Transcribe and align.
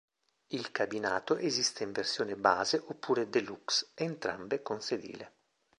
Il 0.47 0.71
cabinato 0.71 1.37
esiste 1.37 1.83
in 1.83 1.91
versione 1.91 2.35
base 2.35 2.83
oppure 2.87 3.29
"deluxe", 3.29 3.91
entrambe 3.93 4.63
con 4.63 4.81
sedile. 4.81 5.35